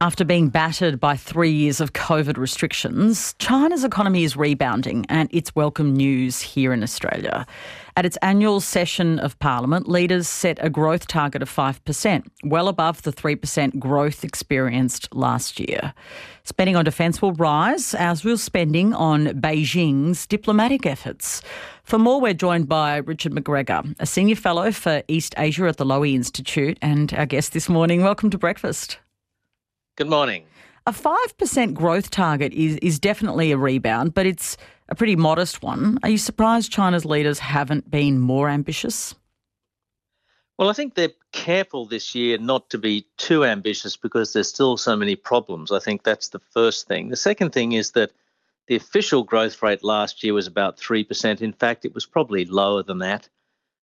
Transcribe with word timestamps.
After 0.00 0.24
being 0.24 0.48
battered 0.48 1.00
by 1.00 1.16
three 1.16 1.50
years 1.50 1.80
of 1.80 1.92
COVID 1.92 2.36
restrictions, 2.36 3.34
China's 3.40 3.82
economy 3.82 4.22
is 4.22 4.36
rebounding, 4.36 5.04
and 5.08 5.28
it's 5.32 5.56
welcome 5.56 5.92
news 5.92 6.40
here 6.40 6.72
in 6.72 6.84
Australia. 6.84 7.44
At 7.96 8.06
its 8.06 8.16
annual 8.18 8.60
session 8.60 9.18
of 9.18 9.36
Parliament, 9.40 9.88
leaders 9.88 10.28
set 10.28 10.56
a 10.60 10.70
growth 10.70 11.08
target 11.08 11.42
of 11.42 11.50
5%, 11.50 12.24
well 12.44 12.68
above 12.68 13.02
the 13.02 13.10
3% 13.12 13.80
growth 13.80 14.22
experienced 14.22 15.12
last 15.16 15.58
year. 15.58 15.92
Spending 16.44 16.76
on 16.76 16.84
defence 16.84 17.20
will 17.20 17.32
rise, 17.32 17.92
as 17.94 18.22
will 18.22 18.38
spending 18.38 18.94
on 18.94 19.26
Beijing's 19.40 20.28
diplomatic 20.28 20.86
efforts. 20.86 21.42
For 21.82 21.98
more, 21.98 22.20
we're 22.20 22.34
joined 22.34 22.68
by 22.68 22.98
Richard 22.98 23.32
McGregor, 23.32 23.96
a 23.98 24.06
senior 24.06 24.36
fellow 24.36 24.70
for 24.70 25.02
East 25.08 25.34
Asia 25.36 25.66
at 25.66 25.76
the 25.76 25.84
Lowy 25.84 26.14
Institute, 26.14 26.78
and 26.80 27.12
our 27.14 27.26
guest 27.26 27.52
this 27.52 27.68
morning. 27.68 28.04
Welcome 28.04 28.30
to 28.30 28.38
breakfast. 28.38 28.98
Good 29.98 30.08
morning. 30.08 30.44
A 30.86 30.92
5% 30.92 31.74
growth 31.74 32.08
target 32.10 32.52
is, 32.52 32.76
is 32.76 33.00
definitely 33.00 33.50
a 33.50 33.58
rebound, 33.58 34.14
but 34.14 34.26
it's 34.26 34.56
a 34.88 34.94
pretty 34.94 35.16
modest 35.16 35.60
one. 35.60 35.98
Are 36.04 36.08
you 36.08 36.18
surprised 36.18 36.70
China's 36.70 37.04
leaders 37.04 37.40
haven't 37.40 37.90
been 37.90 38.20
more 38.20 38.48
ambitious? 38.48 39.16
Well, 40.56 40.68
I 40.68 40.72
think 40.72 40.94
they're 40.94 41.10
careful 41.32 41.84
this 41.84 42.14
year 42.14 42.38
not 42.38 42.70
to 42.70 42.78
be 42.78 43.08
too 43.16 43.44
ambitious 43.44 43.96
because 43.96 44.32
there's 44.32 44.48
still 44.48 44.76
so 44.76 44.94
many 44.94 45.16
problems. 45.16 45.72
I 45.72 45.80
think 45.80 46.04
that's 46.04 46.28
the 46.28 46.38
first 46.38 46.86
thing. 46.86 47.08
The 47.08 47.16
second 47.16 47.50
thing 47.50 47.72
is 47.72 47.90
that 47.90 48.12
the 48.68 48.76
official 48.76 49.24
growth 49.24 49.60
rate 49.64 49.82
last 49.82 50.22
year 50.22 50.32
was 50.32 50.46
about 50.46 50.76
3%. 50.76 51.40
In 51.40 51.52
fact, 51.52 51.84
it 51.84 51.92
was 51.92 52.06
probably 52.06 52.44
lower 52.44 52.84
than 52.84 52.98
that. 52.98 53.28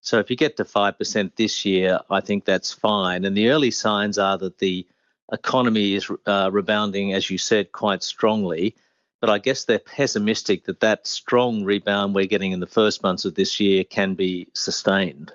So 0.00 0.20
if 0.20 0.30
you 0.30 0.36
get 0.36 0.56
to 0.58 0.64
5% 0.64 1.32
this 1.34 1.64
year, 1.64 1.98
I 2.08 2.20
think 2.20 2.44
that's 2.44 2.72
fine. 2.72 3.24
And 3.24 3.36
the 3.36 3.48
early 3.48 3.72
signs 3.72 4.16
are 4.16 4.38
that 4.38 4.58
the 4.58 4.86
economy 5.32 5.94
is 5.94 6.10
uh, 6.26 6.50
rebounding, 6.52 7.12
as 7.12 7.30
you 7.30 7.38
said, 7.38 7.72
quite 7.72 8.02
strongly. 8.02 8.74
But 9.20 9.30
I 9.30 9.38
guess 9.38 9.64
they're 9.64 9.78
pessimistic 9.78 10.64
that 10.64 10.80
that 10.80 11.06
strong 11.06 11.64
rebound 11.64 12.14
we're 12.14 12.26
getting 12.26 12.52
in 12.52 12.60
the 12.60 12.66
first 12.66 13.02
months 13.02 13.24
of 13.24 13.34
this 13.34 13.58
year 13.58 13.82
can 13.82 14.14
be 14.14 14.48
sustained. 14.54 15.32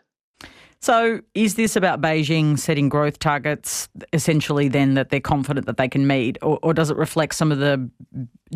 So, 0.81 1.20
is 1.34 1.56
this 1.56 1.76
about 1.76 2.00
Beijing 2.00 2.58
setting 2.58 2.88
growth 2.88 3.20
targets 3.20 3.90
essentially 4.14 4.70
then 4.70 4.94
that 4.94 5.09
they're 5.09 5.20
confident 5.20 5.66
that 5.66 5.76
they 5.76 5.90
can 5.90 6.08
meet, 6.08 6.38
or, 6.42 6.58
or, 6.64 6.74
does 6.74 6.90
it 6.90 6.96
reflect 6.96 7.36
some 7.36 7.52
of 7.52 7.58
the 7.58 7.90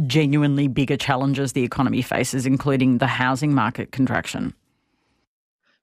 genuinely 0.08 0.70
bigger 0.70 0.95
challenges 0.95 1.52
the 1.52 1.64
economy 1.64 2.02
faces, 2.02 2.45
including 2.45 3.00
the 3.00 3.08
housing 3.08 3.53
market 3.53 3.92
contraction? 3.92 4.53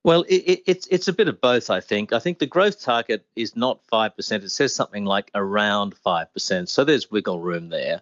Well, 0.02 0.22
it, 0.22 0.36
it, 0.36 0.62
it's 0.66 0.86
it's 0.86 1.08
a 1.08 1.12
bit 1.12 1.28
of 1.28 1.40
both. 1.40 1.68
I 1.68 1.80
think. 1.80 2.12
I 2.12 2.18
think 2.18 2.38
the 2.38 2.46
growth 2.46 2.80
target 2.80 3.26
is 3.36 3.54
not 3.54 3.84
five 3.84 4.16
percent. 4.16 4.44
It 4.44 4.50
says 4.50 4.74
something 4.74 5.04
like 5.04 5.30
around 5.34 5.94
five 5.94 6.32
percent. 6.32 6.68
So 6.68 6.84
there's 6.84 7.10
wiggle 7.10 7.40
room 7.40 7.68
there. 7.68 8.00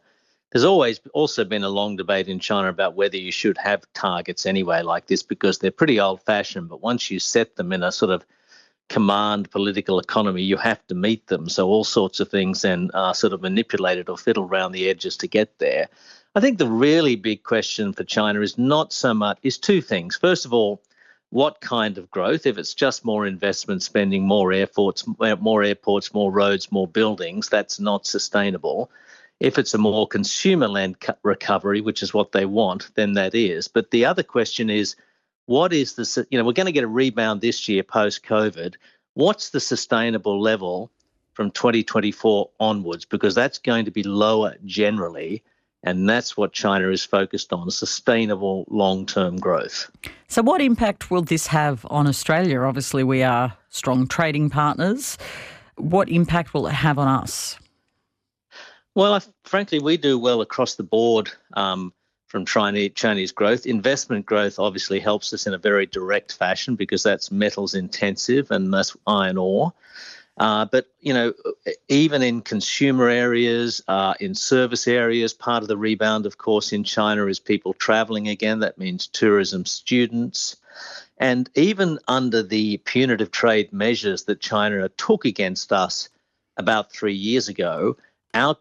There's 0.53 0.65
always 0.65 1.01
also 1.13 1.45
been 1.45 1.65
a 1.65 1.69
long 1.69 1.97
debate 1.97 2.29
in 2.29 2.39
China 2.39 2.69
about 2.69 2.95
whether 2.95 3.19
you 3.19 3.33
should 3.33 3.59
have 3.59 3.85
targets 3.93 4.47
anyway 4.47 4.81
like 4.83 5.07
this 5.07 5.23
because 5.23 5.59
they're 5.59 5.71
pretty 5.71 6.01
old-fashioned. 6.01 6.71
But 6.71 6.81
once 6.81 7.11
you 7.11 7.19
set 7.19 7.57
them 7.57 7.71
in 7.71 7.83
a 7.83 7.93
sort 7.93 8.11
of 8.11 8.25
command 8.89 9.51
political 9.51 9.99
economy, 9.99 10.43
you 10.43 10.57
have 10.57 10.87
to 10.87 10.95
meet 10.95 11.27
them. 11.27 11.51
So 11.51 11.69
all 11.69 11.85
sorts 11.85 12.19
of 12.21 12.31
things 12.31 12.63
then 12.63 12.91
are 12.95 13.13
sort 13.13 13.35
of 13.35 13.43
manipulated 13.43 14.09
or 14.09 14.17
fiddled 14.17 14.51
around 14.51 14.73
the 14.73 14.89
edges 14.89 15.19
to 15.19 15.27
get 15.27 15.59
there. 15.59 15.89
I 16.35 16.41
think 16.41 16.57
the 16.57 16.67
really 16.67 17.17
big 17.17 17.43
question 17.43 17.93
for 17.93 18.05
China 18.05 18.41
is 18.41 18.57
not 18.57 18.91
so 18.91 19.13
much 19.13 19.39
is 19.43 19.59
two 19.59 19.83
things. 19.83 20.17
First 20.17 20.47
of 20.47 20.55
all 20.55 20.81
what 21.31 21.61
kind 21.61 21.99
of 21.99 22.11
growth. 22.11 22.47
If 22.47 22.59
it's 22.59 22.75
just 22.75 23.05
more 23.05 23.27
investment 23.27 23.83
spending, 23.83 24.23
more 24.23 24.53
airports, 24.53 25.05
more 25.07 25.63
airports, 25.63 26.15
more 26.15 26.33
roads, 26.33 26.73
more 26.73 26.87
buildings, 26.87 27.49
that's 27.49 27.79
not 27.79 28.07
sustainable. 28.07 28.91
If 29.41 29.59
it's 29.59 29.75
a 29.75 29.79
more 29.79 30.09
consumer-led 30.09 30.97
recovery, 31.23 31.81
which 31.81 32.03
is 32.03 32.15
what 32.15 32.33
they 32.33 32.45
want, 32.45 32.91
then 32.95 33.13
that 33.15 33.35
is. 33.35 33.69
But 33.69 33.91
the 33.91 34.05
other 34.05 34.23
question 34.23 34.71
is, 34.71 34.97
what 35.47 35.73
is 35.73 35.95
the 35.95 36.27
you 36.31 36.39
know 36.39 36.45
we're 36.45 36.53
going 36.53 36.67
to 36.67 36.73
get 36.73 36.85
a 36.85 36.89
rebound 36.89 37.41
this 37.41 37.69
year 37.69 37.83
post 37.83 38.23
COVID. 38.23 38.75
What's 39.15 39.49
the 39.49 39.61
sustainable 39.61 40.41
level 40.41 40.91
from 41.33 41.51
2024 41.53 42.51
onwards? 42.61 43.07
Because 43.07 43.35
that's 43.35 43.59
going 43.59 43.87
to 43.87 43.91
be 43.91 44.03
lower 44.03 44.57
generally 44.67 45.43
and 45.83 46.09
that's 46.09 46.37
what 46.37 46.53
China 46.53 46.91
is 46.91 47.05
focused 47.05 47.53
on 47.53 47.71
sustainable 47.71 48.65
long 48.69 49.07
term 49.07 49.39
growth. 49.39 49.91
So, 50.29 50.43
what 50.43 50.61
impact 50.61 51.11
will 51.11 51.23
this 51.23 51.47
have 51.49 51.87
on 51.91 52.07
Australia? 52.07 52.61
Obviously, 52.61 53.05
we 53.05 53.23
are 53.23 53.57
strong 53.71 54.07
trading 54.07 54.51
partners. 54.51 55.19
What 55.77 56.09
impact 56.09 56.55
will 56.55 56.67
it 56.67 56.73
have 56.73 56.99
on 56.99 57.09
us? 57.09 57.57
Well, 58.95 59.15
I, 59.15 59.21
frankly, 59.45 59.79
we 59.79 59.97
do 59.97 60.19
well 60.19 60.41
across 60.41 60.75
the 60.75 60.83
board 60.83 61.31
um, 61.55 61.93
from 62.27 62.45
Chinese, 62.45 62.93
Chinese 62.95 63.31
growth. 63.31 63.65
Investment 63.65 64.27
growth 64.27 64.59
obviously 64.59 64.99
helps 64.99 65.33
us 65.33 65.47
in 65.47 65.55
a 65.55 65.59
very 65.59 65.87
direct 65.87 66.33
fashion 66.33 66.75
because 66.75 67.05
that's 67.05 67.31
metals 67.31 67.75
intensive 67.75 68.51
and 68.51 68.75
that's 68.75 68.97
iron 69.07 69.39
ore. 69.39 69.73
Uh, 70.39 70.65
but 70.67 70.87
you 71.01 71.13
know, 71.13 71.33
even 71.89 72.23
in 72.23 72.41
consumer 72.41 73.09
areas, 73.09 73.83
uh, 73.89 74.15
in 74.21 74.35
service 74.35 74.87
areas, 74.87 75.33
part 75.33 75.63
of 75.63 75.69
the 75.69 75.77
rebound, 75.77 76.27
of 76.27 76.39
course, 76.39 76.73
in 76.73 76.85
China 76.85 77.27
is 77.27 77.41
people 77.41 77.75
traveling 77.75 78.29
again. 78.29 78.61
That 78.61 78.79
means 78.79 79.09
tourism, 79.09 79.65
students, 79.67 80.57
and 81.19 81.51
even 81.57 81.99
under 82.07 82.43
the 82.43 82.77
punitive 82.79 83.31
trade 83.31 83.73
measures 83.73 84.25
that 84.25 84.41
China 84.41 84.89
took 84.91 85.25
against 85.25 85.73
us 85.73 86.09
about 86.57 86.93
three 86.93 87.15
years 87.15 87.49
ago, 87.49 87.97
our 88.35 88.57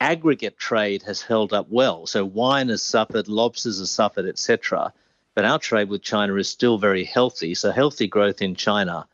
aggregate 0.00 0.58
trade 0.58 1.02
has 1.02 1.22
held 1.22 1.52
up 1.52 1.66
well. 1.68 2.06
So 2.06 2.24
wine 2.24 2.68
has 2.68 2.82
suffered, 2.82 3.28
lobsters 3.28 3.78
have 3.78 3.88
suffered, 3.88 4.26
etc. 4.26 4.92
But 5.34 5.44
our 5.44 5.58
trade 5.58 5.88
with 5.88 6.02
China 6.02 6.36
is 6.36 6.48
still 6.48 6.78
very 6.78 7.04
healthy. 7.04 7.54
So 7.54 7.72
healthy 7.72 8.06
growth 8.06 8.40
in 8.40 8.54
China 8.54 9.06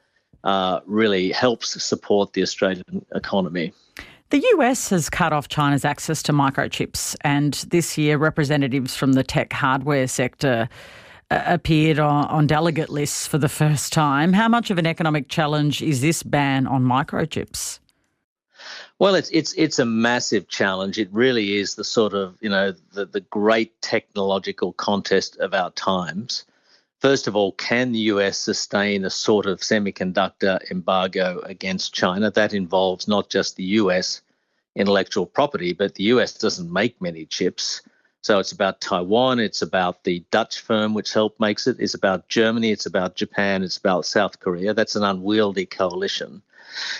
uh, 0.44 0.80
really 0.86 1.32
helps 1.32 1.82
support 1.82 2.32
the 2.32 2.42
Australian 2.42 3.04
economy. 3.14 3.72
The 4.30 4.42
US 4.56 4.88
has 4.88 5.10
cut 5.10 5.32
off 5.32 5.48
China's 5.48 5.84
access 5.84 6.22
to 6.24 6.32
microchips, 6.32 7.14
and 7.20 7.52
this 7.68 7.98
year, 7.98 8.16
representatives 8.16 8.96
from 8.96 9.12
the 9.12 9.22
tech 9.22 9.52
hardware 9.52 10.06
sector 10.06 10.70
uh, 11.30 11.42
appeared 11.46 11.98
on, 11.98 12.26
on, 12.28 12.46
delegate 12.46 12.88
lists 12.88 13.26
for 13.26 13.36
the 13.36 13.48
first 13.48 13.92
time. 13.92 14.32
How 14.32 14.48
much 14.48 14.70
of 14.70 14.78
an 14.78 14.86
economic 14.86 15.28
challenge 15.28 15.82
is 15.82 16.00
this 16.00 16.22
ban 16.22 16.66
on 16.66 16.82
microchips? 16.82 17.78
Well, 18.98 19.14
it's 19.14 19.28
it's 19.30 19.52
it's 19.54 19.78
a 19.78 19.84
massive 19.84 20.48
challenge. 20.48 20.98
It 20.98 21.08
really 21.12 21.56
is 21.56 21.74
the 21.74 21.84
sort 21.84 22.14
of 22.14 22.36
you 22.40 22.48
know 22.48 22.72
the 22.92 23.04
the 23.04 23.20
great 23.20 23.82
technological 23.82 24.72
contest 24.72 25.36
of 25.38 25.52
our 25.52 25.70
times. 25.72 26.44
First 27.02 27.26
of 27.26 27.34
all, 27.34 27.50
can 27.50 27.90
the 27.90 28.12
US 28.14 28.38
sustain 28.38 29.04
a 29.04 29.10
sort 29.10 29.46
of 29.46 29.58
semiconductor 29.58 30.60
embargo 30.70 31.40
against 31.40 31.92
China? 31.92 32.30
That 32.30 32.54
involves 32.54 33.08
not 33.08 33.28
just 33.28 33.56
the 33.56 33.64
US 33.80 34.22
intellectual 34.76 35.26
property, 35.26 35.72
but 35.72 35.96
the 35.96 36.04
US 36.14 36.32
doesn't 36.32 36.72
make 36.72 37.02
many 37.02 37.26
chips. 37.26 37.82
So 38.20 38.38
it's 38.38 38.52
about 38.52 38.80
Taiwan, 38.80 39.40
it's 39.40 39.62
about 39.62 40.04
the 40.04 40.24
Dutch 40.30 40.60
firm 40.60 40.94
which 40.94 41.12
helped 41.12 41.40
makes 41.40 41.66
it, 41.66 41.80
it's 41.80 41.94
about 41.94 42.28
Germany, 42.28 42.70
it's 42.70 42.86
about 42.86 43.16
Japan, 43.16 43.64
it's 43.64 43.78
about 43.78 44.06
South 44.06 44.38
Korea. 44.38 44.72
That's 44.72 44.94
an 44.94 45.02
unwieldy 45.02 45.66
coalition. 45.66 46.40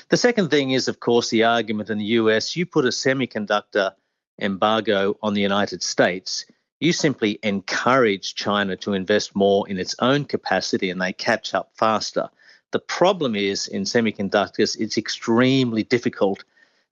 The 0.09 0.17
second 0.17 0.51
thing 0.51 0.73
is, 0.73 0.89
of 0.89 0.99
course, 0.99 1.31
the 1.31 1.45
argument 1.45 1.91
in 1.91 1.99
the 1.99 2.17
US 2.19 2.57
you 2.57 2.67
put 2.67 2.87
a 2.87 2.89
semiconductor 2.89 3.95
embargo 4.41 5.17
on 5.23 5.35
the 5.35 5.43
United 5.43 5.81
States, 5.81 6.45
you 6.83 6.93
simply 6.93 7.39
encourage 7.45 8.35
China 8.35 8.77
to 8.79 8.93
invest 8.93 9.37
more 9.37 9.69
in 9.69 9.79
its 9.79 9.95
own 10.01 10.25
capacity 10.25 10.91
and 10.91 11.01
they 11.01 11.13
catch 11.13 11.55
up 11.55 11.71
faster. 11.75 12.29
The 12.73 12.81
problem 12.81 13.37
is 13.37 13.69
in 13.69 13.85
semiconductors, 13.85 14.77
it's 14.81 14.99
extremely 14.99 15.85
difficult 15.85 16.43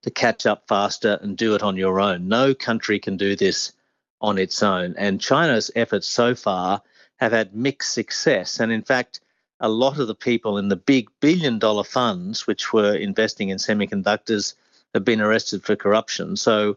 to 0.03 0.11
catch 0.13 0.47
up 0.47 0.69
faster 0.69 1.19
and 1.23 1.37
do 1.37 1.57
it 1.57 1.65
on 1.65 1.77
your 1.77 1.99
own. 1.99 2.29
No 2.29 2.55
country 2.55 3.01
can 3.01 3.17
do 3.17 3.35
this 3.35 3.73
on 4.21 4.39
its 4.39 4.63
own. 4.63 4.95
And 4.97 5.21
China's 5.21 5.73
efforts 5.75 6.07
so 6.07 6.37
far 6.37 6.83
have 7.17 7.33
had 7.33 7.57
mixed 7.57 7.93
success. 7.93 8.61
And 8.61 8.71
in 8.71 8.83
fact, 8.83 9.19
a 9.59 9.69
lot 9.69 9.99
of 9.99 10.07
the 10.07 10.15
people 10.15 10.57
in 10.57 10.69
the 10.69 10.77
big 10.77 11.09
billion 11.19 11.59
dollar 11.59 11.83
funds 11.83 12.47
which 12.47 12.73
were 12.73 12.95
investing 12.95 13.49
in 13.49 13.59
semiconductors 13.59 14.55
have 14.95 15.05
been 15.05 15.21
arrested 15.21 15.65
for 15.65 15.75
corruption. 15.75 16.37
So 16.37 16.77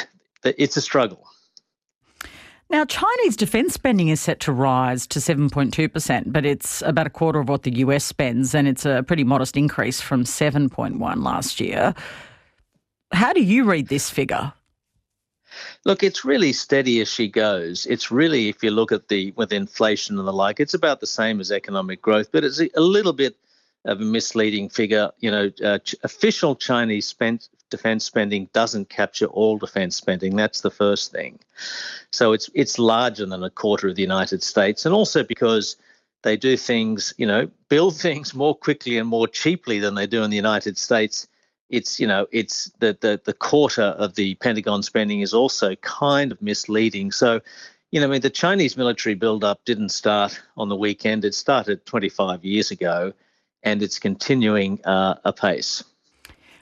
it's 0.44 0.78
a 0.78 0.80
struggle. 0.80 1.28
Now, 2.70 2.84
Chinese 2.84 3.36
defence 3.36 3.74
spending 3.74 4.08
is 4.08 4.20
set 4.20 4.40
to 4.40 4.52
rise 4.52 5.06
to 5.08 5.18
7.2%, 5.18 6.32
but 6.32 6.44
it's 6.46 6.82
about 6.82 7.06
a 7.06 7.10
quarter 7.10 7.38
of 7.38 7.48
what 7.48 7.62
the 7.62 7.76
US 7.78 8.04
spends, 8.04 8.54
and 8.54 8.66
it's 8.66 8.84
a 8.86 9.04
pretty 9.06 9.24
modest 9.24 9.56
increase 9.56 10.00
from 10.00 10.24
7.1 10.24 11.22
last 11.22 11.60
year. 11.60 11.94
How 13.12 13.32
do 13.32 13.42
you 13.42 13.64
read 13.64 13.88
this 13.88 14.10
figure? 14.10 14.52
Look, 15.84 16.02
it's 16.02 16.24
really 16.24 16.52
steady 16.52 17.00
as 17.00 17.08
she 17.08 17.28
goes. 17.28 17.86
It's 17.86 18.10
really, 18.10 18.48
if 18.48 18.62
you 18.62 18.70
look 18.70 18.90
at 18.90 19.08
the 19.08 19.32
with 19.36 19.52
inflation 19.52 20.18
and 20.18 20.26
the 20.26 20.32
like, 20.32 20.58
it's 20.58 20.74
about 20.74 21.00
the 21.00 21.06
same 21.06 21.40
as 21.40 21.52
economic 21.52 22.02
growth, 22.02 22.30
but 22.32 22.44
it's 22.44 22.60
a 22.60 22.80
little 22.80 23.12
bit 23.12 23.36
of 23.84 24.00
a 24.00 24.04
misleading 24.04 24.68
figure. 24.68 25.10
You 25.20 25.30
know, 25.30 25.50
uh, 25.62 25.78
official 26.02 26.56
Chinese 26.56 27.06
spend, 27.06 27.48
defense 27.76 28.04
spending 28.04 28.48
doesn't 28.52 28.88
capture 28.88 29.26
all 29.26 29.58
defense 29.58 29.96
spending. 29.96 30.36
That's 30.36 30.60
the 30.60 30.70
first 30.70 31.10
thing. 31.10 31.40
So 32.12 32.32
it's 32.32 32.48
it's 32.54 32.78
larger 32.78 33.26
than 33.26 33.42
a 33.42 33.50
quarter 33.50 33.88
of 33.88 33.96
the 33.96 34.02
United 34.02 34.42
States, 34.42 34.86
and 34.86 34.94
also 34.94 35.24
because 35.24 35.76
they 36.22 36.36
do 36.36 36.56
things, 36.56 37.12
you 37.18 37.26
know, 37.26 37.50
build 37.68 37.96
things 38.06 38.34
more 38.34 38.54
quickly 38.54 38.98
and 38.98 39.08
more 39.08 39.26
cheaply 39.26 39.78
than 39.80 39.94
they 39.94 40.06
do 40.06 40.22
in 40.22 40.30
the 40.30 40.36
United 40.36 40.78
States. 40.78 41.26
It's 41.70 41.98
you 41.98 42.06
know 42.06 42.26
it's 42.30 42.70
the 42.78 42.96
the 43.00 43.20
the 43.24 43.32
quarter 43.32 43.88
of 44.04 44.14
the 44.14 44.34
Pentagon 44.36 44.82
spending 44.82 45.20
is 45.20 45.34
also 45.34 45.74
kind 45.76 46.30
of 46.30 46.40
misleading. 46.40 47.10
So 47.10 47.40
you 47.90 48.00
know, 48.00 48.08
I 48.08 48.10
mean, 48.10 48.22
the 48.22 48.30
Chinese 48.44 48.76
military 48.76 49.14
buildup 49.14 49.64
didn't 49.64 49.90
start 49.90 50.42
on 50.56 50.68
the 50.68 50.76
weekend. 50.76 51.24
It 51.24 51.34
started 51.34 51.86
25 51.86 52.44
years 52.44 52.72
ago, 52.72 53.12
and 53.62 53.82
it's 53.82 54.00
continuing 54.00 54.84
uh, 54.84 55.14
apace. 55.24 55.84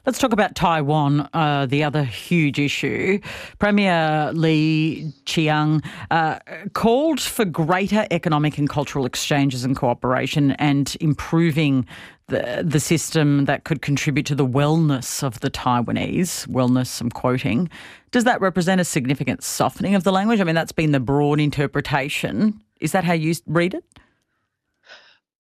Let's 0.05 0.19
talk 0.19 0.33
about 0.33 0.57
Taiwan, 0.57 1.29
uh, 1.33 1.67
the 1.67 1.85
other 1.85 2.03
huge 2.03 2.59
issue. 2.59 3.21
Premier 3.61 4.33
Li 4.35 5.13
Qiang 5.27 5.85
uh, 6.11 6.41
called 6.73 7.21
for 7.21 7.45
greater 7.45 8.05
economic 8.11 8.59
and 8.59 8.69
cultural 8.69 9.07
exchanges 9.07 9.65
and 9.65 9.77
cooperation 9.77 10.53
and 10.53 10.97
improving 11.01 11.87
the, 12.27 12.65
the 12.67 12.81
system 12.81 13.45
that 13.45 13.63
could 13.63 13.81
contribute 13.81 14.27
to 14.27 14.35
the 14.35 14.47
wellness 14.47 15.23
of 15.23 15.39
the 15.39 15.51
Taiwanese. 15.51 16.49
Wellness, 16.49 17.01
I'm 17.01 17.09
quoting. 17.09 17.71
Does 18.11 18.25
that 18.25 18.41
represent 18.41 18.81
a 18.81 18.85
significant 18.85 19.45
softening 19.45 19.95
of 19.95 20.03
the 20.03 20.11
language? 20.11 20.41
I 20.41 20.45
mean, 20.45 20.57
that's 20.57 20.73
been 20.73 20.91
the 20.91 20.99
broad 20.99 21.39
interpretation. 21.39 22.61
Is 22.81 22.91
that 22.91 23.05
how 23.05 23.13
you 23.13 23.35
read 23.47 23.73
it? 23.73 23.85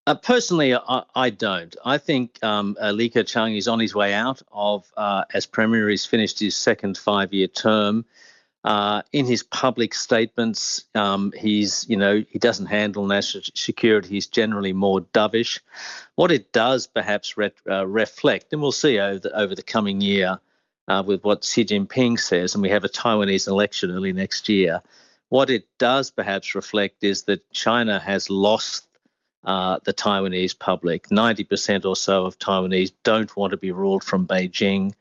Uh, 0.05 0.17
personally, 0.17 0.75
I, 0.75 1.05
I, 1.15 1.31
don't. 1.31 1.77
I 1.85 1.99
think 1.99 2.43
um, 2.43 2.77
uh, 2.83 2.91
Li 2.91 3.09
Keqiang 3.09 3.57
is 3.57 3.69
on 3.69 3.79
his 3.79 3.95
way 3.95 4.13
out 4.13 4.43
of, 4.51 4.91
uh, 4.97 5.25
as 5.33 5.47
Premier, 5.47 5.89
he's 5.89 6.05
finished 6.05 6.41
his 6.41 6.57
second 6.57 6.99
five 6.99 7.33
year 7.33 7.47
term. 7.47 8.05
Uh, 8.65 9.03
in 9.13 9.27
his 9.27 9.43
public 9.43 9.93
statements, 9.93 10.85
um, 10.95 11.33
he's, 11.37 11.85
you 11.89 11.97
know, 11.97 12.25
he 12.29 12.39
doesn't 12.39 12.67
handle 12.67 13.07
national 13.07 13.43
security. 13.55 14.09
He's 14.09 14.29
generally 14.29 14.73
more 14.73 15.01
dovish. 15.01 15.59
What 16.15 16.31
it 16.31 16.53
does 16.53 16.87
perhaps 16.87 17.35
uh, 17.69 17.87
reflect, 17.87 18.53
and 18.53 18.63
we'll 18.63 18.71
see 18.71 19.01
over 19.01 19.19
the, 19.19 19.37
over 19.37 19.55
the 19.57 19.65
coming 19.65 20.01
year 20.01 20.39
uh, 20.87 21.03
with 21.05 21.25
what 21.25 21.45
Xi 21.45 21.65
Jinping 21.65 22.19
says, 22.21 22.55
and 22.55 22.63
we 22.63 22.71
have 22.71 22.85
a 22.85 22.89
Taiwanese 22.89 23.49
election 23.49 23.91
early 23.91 24.13
next 24.13 24.49
year. 24.49 24.81
What 25.29 25.51
it 25.51 25.67
does 25.79 26.11
perhaps 26.11 26.55
reflect 26.55 27.03
is 27.03 27.25
that 27.25 27.51
China 27.53 27.99
has 27.99 28.31
lost 28.31 28.87
uh, 29.45 29.79
the 29.85 29.93
Taiwanese 29.93 30.59
public. 30.59 31.09
90% 31.09 31.85
or 31.85 31.97
so 31.97 32.25
of 32.25 32.39
Taiwanese 32.39 32.93
don't 33.03 33.37
want 33.37 33.51
to 33.51 33.57
be 33.57 33.73
ruled 33.73 34.05
from 34.05 34.27
Beijing. 34.27 34.93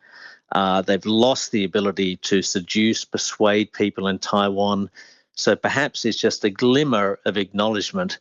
Uh, 0.51 0.81
they've 0.81 1.05
lost 1.05 1.51
the 1.51 1.63
ability 1.63 2.17
to 2.17 2.41
seduce, 2.41 3.05
persuade 3.05 3.71
people 3.71 4.07
in 4.07 4.19
Taiwan. 4.19 4.89
So 5.33 5.55
perhaps 5.55 6.05
it's 6.05 6.17
just 6.17 6.43
a 6.43 6.49
glimmer 6.49 7.19
of 7.25 7.37
acknowledgement 7.37 8.19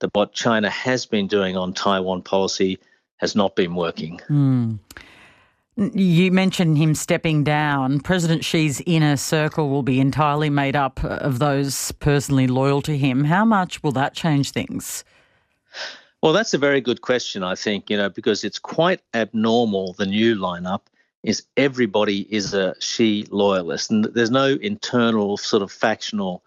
that 0.00 0.14
what 0.14 0.32
China 0.32 0.70
has 0.70 1.06
been 1.06 1.26
doing 1.26 1.56
on 1.56 1.72
Taiwan 1.72 2.22
policy 2.22 2.78
has 3.16 3.34
not 3.34 3.56
been 3.56 3.74
working. 3.74 4.20
Mm. 4.28 4.78
You 5.76 6.30
mentioned 6.30 6.76
him 6.76 6.94
stepping 6.94 7.44
down. 7.44 8.00
President 8.00 8.44
Xi's 8.44 8.82
inner 8.84 9.16
circle 9.16 9.70
will 9.70 9.82
be 9.82 10.00
entirely 10.00 10.50
made 10.50 10.76
up 10.76 11.02
of 11.02 11.38
those 11.38 11.92
personally 11.92 12.46
loyal 12.46 12.82
to 12.82 12.96
him. 12.96 13.24
How 13.24 13.44
much 13.46 13.82
will 13.82 13.92
that 13.92 14.14
change 14.14 14.50
things? 14.50 15.02
Well, 16.22 16.32
that's 16.32 16.54
a 16.54 16.58
very 16.58 16.80
good 16.80 17.00
question, 17.00 17.42
I 17.42 17.56
think, 17.56 17.90
you 17.90 17.96
know, 17.96 18.08
because 18.08 18.44
it's 18.44 18.58
quite 18.58 19.00
abnormal, 19.12 19.94
the 19.94 20.06
new 20.06 20.36
lineup 20.36 20.82
is 21.22 21.44
everybody 21.56 22.20
is 22.34 22.54
a 22.54 22.74
Xi 22.80 23.26
loyalist, 23.30 23.90
and 23.90 24.04
there's 24.04 24.30
no 24.30 24.46
internal 24.46 25.36
sort 25.36 25.62
of 25.62 25.70
factional 25.70 26.44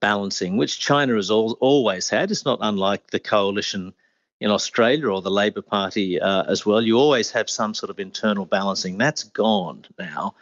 balancing, 0.00 0.56
which 0.56 0.78
China 0.78 1.14
has 1.14 1.30
al- 1.30 1.56
always 1.60 2.08
had. 2.08 2.30
It's 2.30 2.44
not 2.44 2.58
unlike 2.62 3.10
the 3.10 3.20
coalition 3.20 3.92
in 4.40 4.50
Australia 4.50 5.08
or 5.08 5.22
the 5.22 5.30
Labor 5.30 5.62
Party 5.62 6.20
uh, 6.20 6.44
as 6.44 6.66
well. 6.66 6.82
You 6.82 6.98
always 6.98 7.30
have 7.30 7.48
some 7.48 7.74
sort 7.74 7.90
of 7.90 8.00
internal 8.00 8.44
balancing. 8.44 8.98
That's 8.98 9.24
gone 9.24 9.84
now. 9.98 10.34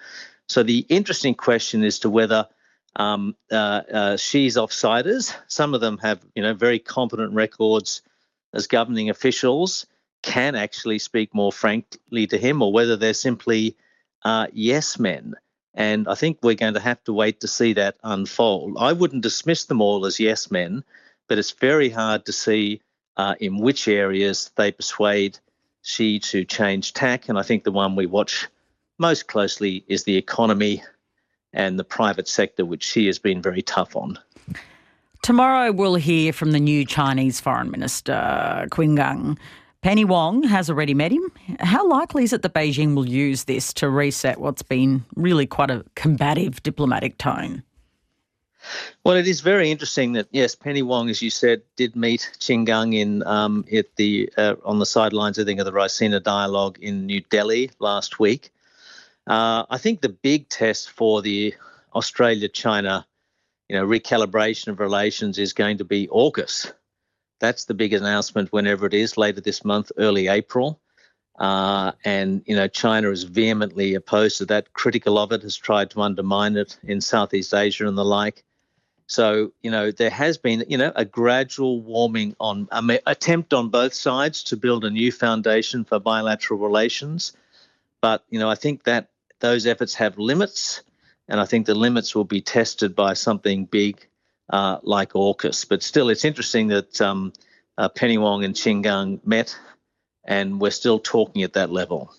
So 0.48 0.62
the 0.62 0.84
interesting 0.88 1.34
question 1.34 1.84
is 1.84 2.00
to 2.00 2.10
whether 2.10 2.48
um, 2.96 3.36
uh, 3.50 3.82
uh, 3.92 4.16
Xi's 4.16 4.56
offsiders, 4.56 5.34
some 5.46 5.74
of 5.74 5.80
them 5.80 5.98
have 5.98 6.20
you 6.34 6.42
know 6.42 6.54
very 6.54 6.78
competent 6.78 7.32
records 7.32 8.02
as 8.52 8.66
governing 8.66 9.10
officials 9.10 9.86
can 10.22 10.54
actually 10.54 10.98
speak 10.98 11.34
more 11.34 11.52
frankly 11.52 12.26
to 12.28 12.38
him 12.38 12.62
or 12.62 12.72
whether 12.72 12.96
they're 12.96 13.14
simply 13.14 13.76
uh, 14.24 14.46
yes 14.52 14.98
men. 14.98 15.34
And 15.74 16.06
I 16.06 16.14
think 16.14 16.38
we're 16.42 16.54
going 16.54 16.74
to 16.74 16.80
have 16.80 17.02
to 17.04 17.12
wait 17.12 17.40
to 17.40 17.48
see 17.48 17.72
that 17.74 17.96
unfold. 18.04 18.76
I 18.78 18.92
wouldn't 18.92 19.22
dismiss 19.22 19.64
them 19.64 19.80
all 19.80 20.04
as 20.04 20.20
yes 20.20 20.50
men, 20.50 20.84
but 21.28 21.38
it's 21.38 21.52
very 21.52 21.88
hard 21.88 22.26
to 22.26 22.32
see 22.32 22.82
uh, 23.16 23.34
in 23.40 23.58
which 23.58 23.88
areas 23.88 24.50
they 24.56 24.70
persuade 24.70 25.38
Xi 25.82 26.18
to 26.20 26.44
change 26.44 26.92
tack. 26.92 27.28
And 27.28 27.38
I 27.38 27.42
think 27.42 27.64
the 27.64 27.72
one 27.72 27.96
we 27.96 28.06
watch 28.06 28.48
most 28.98 29.26
closely 29.26 29.84
is 29.88 30.04
the 30.04 30.16
economy 30.16 30.82
and 31.52 31.78
the 31.78 31.84
private 31.84 32.28
sector, 32.28 32.64
which 32.64 32.84
Xi 32.84 33.06
has 33.06 33.18
been 33.18 33.42
very 33.42 33.62
tough 33.62 33.96
on. 33.96 34.18
Tomorrow 35.22 35.70
we'll 35.70 35.94
hear 35.94 36.32
from 36.32 36.50
the 36.50 36.58
new 36.58 36.84
Chinese 36.84 37.40
Foreign 37.40 37.70
Minister, 37.70 38.66
Qin 38.72 38.96
Gang. 38.96 39.38
Penny 39.80 40.04
Wong 40.04 40.42
has 40.42 40.68
already 40.68 40.94
met 40.94 41.12
him. 41.12 41.30
How 41.60 41.88
likely 41.88 42.24
is 42.24 42.32
it 42.32 42.42
that 42.42 42.54
Beijing 42.54 42.96
will 42.96 43.08
use 43.08 43.44
this 43.44 43.72
to 43.74 43.88
reset 43.88 44.40
what's 44.40 44.62
been 44.62 45.04
really 45.14 45.46
quite 45.46 45.70
a 45.70 45.84
combative 45.94 46.60
diplomatic 46.64 47.18
tone? 47.18 47.62
Well, 49.04 49.16
it 49.16 49.28
is 49.28 49.40
very 49.40 49.70
interesting 49.70 50.12
that 50.14 50.26
yes, 50.32 50.56
Penny 50.56 50.82
Wong, 50.82 51.08
as 51.08 51.22
you 51.22 51.30
said, 51.30 51.62
did 51.76 51.94
meet 51.94 52.28
Qin 52.40 52.66
Gang 52.66 52.92
in 52.92 53.22
um, 53.24 53.64
at 53.72 53.94
the 53.94 54.28
uh, 54.36 54.56
on 54.64 54.80
the 54.80 54.86
sidelines, 54.86 55.38
I 55.38 55.44
think, 55.44 55.60
of 55.60 55.66
the 55.66 55.72
Raisina 55.72 56.20
dialogue 56.20 56.78
in 56.80 57.06
New 57.06 57.20
Delhi 57.30 57.70
last 57.78 58.18
week. 58.18 58.52
Uh, 59.28 59.66
I 59.70 59.78
think 59.78 60.00
the 60.00 60.08
big 60.08 60.48
test 60.48 60.90
for 60.90 61.22
the 61.22 61.54
Australia-China, 61.94 63.06
you 63.72 63.78
know, 63.78 63.86
recalibration 63.86 64.68
of 64.68 64.80
relations 64.80 65.38
is 65.38 65.54
going 65.54 65.78
to 65.78 65.84
be 65.84 66.06
AUKUS. 66.08 66.70
That's 67.40 67.64
the 67.64 67.72
big 67.72 67.94
announcement 67.94 68.52
whenever 68.52 68.84
it 68.84 68.92
is, 68.92 69.16
later 69.16 69.40
this 69.40 69.64
month, 69.64 69.90
early 69.96 70.28
April. 70.28 70.78
Uh, 71.38 71.92
and, 72.04 72.42
you 72.44 72.54
know, 72.54 72.68
China 72.68 73.08
is 73.08 73.24
vehemently 73.24 73.94
opposed 73.94 74.36
to 74.36 74.44
that, 74.44 74.74
critical 74.74 75.16
of 75.16 75.32
it, 75.32 75.40
has 75.40 75.56
tried 75.56 75.88
to 75.92 76.02
undermine 76.02 76.54
it 76.58 76.76
in 76.82 77.00
Southeast 77.00 77.54
Asia 77.54 77.88
and 77.88 77.96
the 77.96 78.04
like. 78.04 78.44
So, 79.06 79.52
you 79.62 79.70
know, 79.70 79.90
there 79.90 80.10
has 80.10 80.36
been, 80.36 80.66
you 80.68 80.76
know, 80.76 80.92
a 80.94 81.06
gradual 81.06 81.80
warming 81.80 82.36
on, 82.38 82.68
um, 82.72 82.90
attempt 83.06 83.54
on 83.54 83.70
both 83.70 83.94
sides 83.94 84.42
to 84.44 84.56
build 84.58 84.84
a 84.84 84.90
new 84.90 85.10
foundation 85.10 85.86
for 85.86 85.98
bilateral 85.98 86.60
relations. 86.60 87.32
But, 88.02 88.22
you 88.28 88.38
know, 88.38 88.50
I 88.50 88.54
think 88.54 88.84
that 88.84 89.08
those 89.40 89.66
efforts 89.66 89.94
have 89.94 90.18
limits, 90.18 90.82
and 91.32 91.40
I 91.40 91.46
think 91.46 91.64
the 91.64 91.74
limits 91.74 92.14
will 92.14 92.24
be 92.24 92.42
tested 92.42 92.94
by 92.94 93.14
something 93.14 93.64
big 93.64 94.06
uh, 94.50 94.76
like 94.82 95.14
AUKUS. 95.14 95.66
But 95.66 95.82
still, 95.82 96.10
it's 96.10 96.26
interesting 96.26 96.68
that 96.68 97.00
um, 97.00 97.32
uh, 97.78 97.88
Penny 97.88 98.18
Wong 98.18 98.44
and 98.44 98.54
Qin 98.54 98.82
Gang 98.82 99.18
met, 99.24 99.58
and 100.26 100.60
we're 100.60 100.70
still 100.70 100.98
talking 100.98 101.42
at 101.42 101.54
that 101.54 101.70
level. 101.70 102.12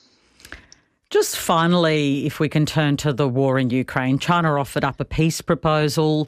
Just 1.12 1.38
finally, 1.38 2.26
if 2.26 2.40
we 2.40 2.50
can 2.50 2.66
turn 2.66 2.98
to 2.98 3.14
the 3.14 3.30
war 3.30 3.60
in 3.60 3.70
Ukraine, 3.70 4.18
China 4.18 4.60
offered 4.60 4.84
up 4.84 5.00
a 5.00 5.06
peace 5.06 5.42
proposal, 5.42 6.28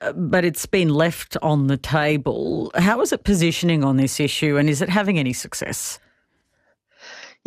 uh, 0.00 0.10
but 0.12 0.44
it's 0.44 0.66
been 0.66 0.88
left 0.88 1.36
on 1.40 1.68
the 1.68 1.76
table. 1.76 2.72
How 2.74 3.00
is 3.00 3.12
it 3.12 3.22
positioning 3.22 3.84
on 3.84 3.96
this 3.96 4.18
issue, 4.18 4.56
and 4.56 4.68
is 4.68 4.82
it 4.82 4.88
having 4.88 5.20
any 5.20 5.32
success? 5.32 6.00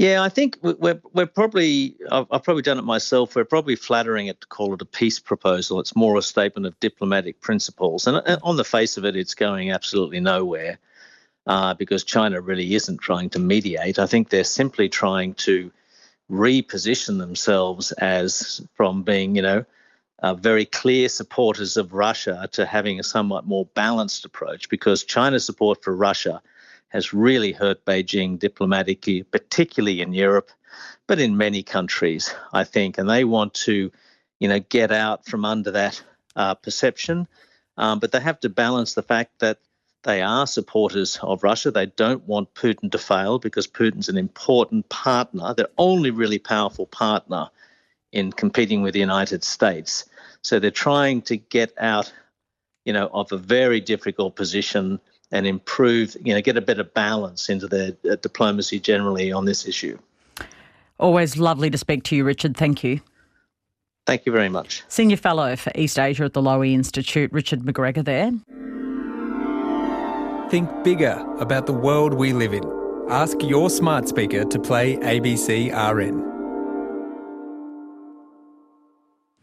Yeah, 0.01 0.23
I 0.23 0.29
think 0.29 0.57
we're 0.63 0.99
we're 1.13 1.27
probably 1.27 1.95
I've, 2.11 2.25
I've, 2.31 2.43
probably 2.43 2.63
done 2.63 2.79
it 2.79 2.83
myself. 2.83 3.35
We're 3.35 3.45
probably 3.45 3.75
flattering 3.75 4.25
it 4.25 4.41
to 4.41 4.47
call 4.47 4.73
it 4.73 4.81
a 4.81 4.85
peace 4.85 5.19
proposal. 5.19 5.79
It's 5.79 5.95
more 5.95 6.17
a 6.17 6.23
statement 6.23 6.65
of 6.65 6.79
diplomatic 6.79 7.39
principles, 7.39 8.07
and 8.07 8.17
on 8.41 8.57
the 8.57 8.63
face 8.63 8.97
of 8.97 9.05
it, 9.05 9.15
it's 9.15 9.35
going 9.35 9.69
absolutely 9.69 10.19
nowhere 10.19 10.79
uh, 11.45 11.75
because 11.75 12.03
China 12.03 12.41
really 12.41 12.73
isn't 12.73 12.97
trying 12.97 13.29
to 13.29 13.37
mediate. 13.37 13.99
I 13.99 14.07
think 14.07 14.29
they're 14.29 14.43
simply 14.43 14.89
trying 14.89 15.35
to 15.35 15.71
reposition 16.31 17.19
themselves 17.19 17.91
as 17.91 18.59
from 18.73 19.03
being, 19.03 19.35
you 19.35 19.43
know, 19.43 19.65
uh, 20.23 20.33
very 20.33 20.65
clear 20.65 21.09
supporters 21.09 21.77
of 21.77 21.93
Russia 21.93 22.49
to 22.53 22.65
having 22.65 22.99
a 22.99 23.03
somewhat 23.03 23.45
more 23.45 23.67
balanced 23.75 24.25
approach 24.25 24.67
because 24.67 25.03
China's 25.03 25.45
support 25.45 25.83
for 25.83 25.95
Russia 25.95 26.41
has 26.91 27.13
really 27.13 27.53
hurt 27.53 27.85
Beijing 27.85 28.37
diplomatically, 28.37 29.23
particularly 29.23 30.01
in 30.01 30.13
Europe, 30.13 30.51
but 31.07 31.19
in 31.19 31.37
many 31.37 31.63
countries, 31.63 32.33
I 32.53 32.65
think. 32.65 32.97
And 32.97 33.09
they 33.09 33.23
want 33.23 33.53
to, 33.65 33.91
you 34.39 34.47
know, 34.47 34.59
get 34.59 34.91
out 34.91 35.25
from 35.25 35.45
under 35.45 35.71
that 35.71 36.03
uh, 36.35 36.55
perception. 36.55 37.27
Um, 37.77 37.99
but 37.99 38.11
they 38.11 38.19
have 38.19 38.41
to 38.41 38.49
balance 38.49 38.93
the 38.93 39.03
fact 39.03 39.39
that 39.39 39.59
they 40.03 40.21
are 40.21 40.45
supporters 40.45 41.17
of 41.21 41.43
Russia. 41.43 41.71
They 41.71 41.85
don't 41.85 42.27
want 42.27 42.53
Putin 42.55 42.91
to 42.91 42.97
fail 42.97 43.39
because 43.39 43.67
Putin's 43.67 44.09
an 44.09 44.17
important 44.17 44.89
partner, 44.89 45.53
their 45.53 45.69
only 45.77 46.11
really 46.11 46.39
powerful 46.39 46.87
partner 46.87 47.49
in 48.11 48.33
competing 48.33 48.81
with 48.81 48.93
the 48.93 48.99
United 48.99 49.43
States. 49.43 50.05
So 50.41 50.59
they're 50.59 50.71
trying 50.71 51.21
to 51.23 51.37
get 51.37 51.73
out, 51.77 52.11
you 52.83 52.91
know, 52.91 53.07
of 53.13 53.31
a 53.31 53.37
very 53.37 53.79
difficult 53.79 54.35
position 54.35 54.99
and 55.31 55.47
improve, 55.47 56.15
you 56.23 56.33
know, 56.33 56.41
get 56.41 56.57
a 56.57 56.61
better 56.61 56.83
balance 56.83 57.49
into 57.49 57.67
their 57.67 57.93
uh, 58.09 58.15
diplomacy 58.17 58.79
generally 58.79 59.31
on 59.31 59.45
this 59.45 59.65
issue. 59.65 59.97
Always 60.99 61.37
lovely 61.37 61.69
to 61.69 61.77
speak 61.77 62.03
to 62.03 62.15
you, 62.15 62.23
Richard. 62.23 62.55
Thank 62.55 62.83
you. 62.83 63.01
Thank 64.05 64.25
you 64.25 64.31
very 64.31 64.49
much. 64.49 64.83
Senior 64.87 65.17
Fellow 65.17 65.55
for 65.55 65.71
East 65.75 65.97
Asia 65.97 66.25
at 66.25 66.33
the 66.33 66.41
Lowy 66.41 66.73
Institute, 66.73 67.31
Richard 67.31 67.61
McGregor 67.61 68.03
there. 68.03 68.31
Think 70.49 70.69
bigger 70.83 71.25
about 71.39 71.65
the 71.65 71.73
world 71.73 72.13
we 72.13 72.33
live 72.33 72.53
in. 72.53 72.63
Ask 73.09 73.41
your 73.41 73.69
smart 73.69 74.07
speaker 74.07 74.43
to 74.43 74.59
play 74.59 74.97
ABC 74.97 75.71
RN. 75.71 76.30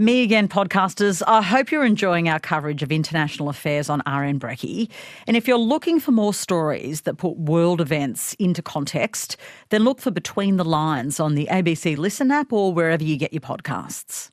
Me 0.01 0.23
again, 0.23 0.47
podcasters. 0.47 1.25
I 1.27 1.43
hope 1.43 1.73
you're 1.73 1.85
enjoying 1.85 2.29
our 2.29 2.39
coverage 2.39 2.85
of 2.85 2.93
international 2.93 3.49
affairs 3.49 3.91
on 3.91 3.99
RN 4.07 4.39
Brekkie. 4.39 4.89
And 5.27 5.37
if 5.37 5.49
you're 5.49 5.59
looking 5.59 5.99
for 5.99 6.13
more 6.13 6.33
stories 6.33 7.01
that 7.01 7.19
put 7.19 7.37
world 7.37 7.81
events 7.81 8.33
into 8.35 8.63
context, 8.63 9.37
then 9.71 9.83
look 9.83 10.01
for 10.01 10.13
Between 10.13 10.57
the 10.57 10.65
Lines 10.65 11.19
on 11.19 11.35
the 11.35 11.49
ABC 11.51 11.97
Listen 11.97 12.31
app 12.31 12.53
or 12.53 12.73
wherever 12.73 13.03
you 13.03 13.17
get 13.17 13.33
your 13.33 13.41
podcasts. 13.41 14.31